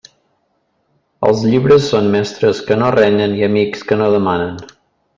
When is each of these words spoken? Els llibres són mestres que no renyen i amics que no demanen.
Els 1.27 1.43
llibres 1.51 1.85
són 1.93 2.09
mestres 2.17 2.65
que 2.71 2.81
no 2.83 2.91
renyen 2.99 3.39
i 3.43 3.49
amics 3.53 3.89
que 3.91 4.03
no 4.05 4.13
demanen. 4.19 4.61